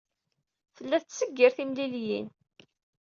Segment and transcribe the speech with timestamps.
[0.75, 2.27] Tella tettseggir timliliyin.